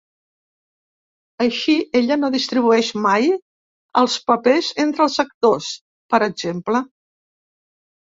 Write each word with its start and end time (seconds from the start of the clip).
Així, 1.45 1.75
ella 1.99 2.17
no 2.23 2.31
distribueix 2.37 2.91
mai 3.05 3.29
els 4.03 4.19
papers 4.33 4.73
entre 4.89 5.09
els 5.09 5.23
actors, 5.29 5.73
per 6.13 6.25
exemple. 6.33 6.87